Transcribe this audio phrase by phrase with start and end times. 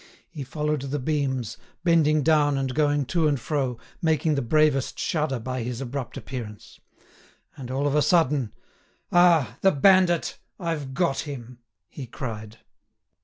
[0.31, 5.37] He followed the beams, bending down and going to and fro, making the bravest shudder
[5.37, 6.79] by his abrupt appearance.
[7.55, 8.51] And, all of a sudden:
[9.11, 9.59] "Ah!
[9.61, 12.57] the bandit, I've got him!" he cried.